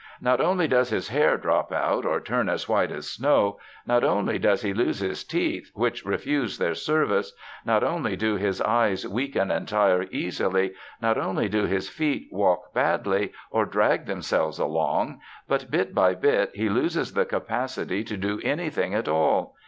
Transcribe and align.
"Not 0.19 0.41
only 0.41 0.67
does 0.67 0.89
his 0.89 1.09
hair 1.09 1.37
drop 1.37 1.71
out, 1.71 2.07
or 2.07 2.19
turn 2.19 2.49
as 2.49 2.67
white 2.67 2.91
as 2.91 3.07
snow; 3.07 3.59
not 3.85 4.03
only 4.03 4.39
does 4.39 4.63
he 4.63 4.73
lose 4.73 4.97
his 4.99 5.23
teeth, 5.23 5.69
which 5.75 6.03
refuse 6.03 6.57
their 6.57 6.73
service; 6.73 7.33
not 7.65 7.83
only 7.83 8.15
do 8.15 8.35
his 8.35 8.63
eyes 8.63 9.07
weaken 9.07 9.51
and 9.51 9.67
tire 9.67 10.05
easily; 10.09 10.73
not 11.03 11.19
only 11.19 11.47
do 11.47 11.65
his 11.67 11.87
feet 11.87 12.29
walk 12.31 12.73
badly, 12.73 13.31
or 13.51 13.63
drag 13.63 14.07
themselves 14.07 14.57
along, 14.57 15.21
but, 15.47 15.69
bit 15.69 15.93
by 15.93 16.15
bit, 16.15 16.49
he 16.55 16.67
loses 16.67 17.13
the 17.13 17.23
capacity 17.25 18.03
to 18.03 18.17
do 18.17 18.41
anything 18.43 18.95
at 18.95 19.07
all. 19.07 19.53